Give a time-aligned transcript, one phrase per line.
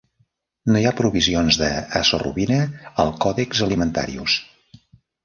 [0.71, 2.57] No hi ha provisions d'azorubina
[3.05, 4.39] al Codex Alimentarius.